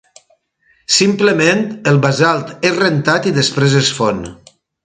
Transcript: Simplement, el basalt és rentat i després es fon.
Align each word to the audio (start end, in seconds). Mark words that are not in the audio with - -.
Simplement, 0.99 1.61
el 1.93 2.01
basalt 2.07 2.57
és 2.73 2.75
rentat 2.81 3.31
i 3.33 3.37
després 3.39 3.81
es 3.85 3.93
fon. 4.01 4.29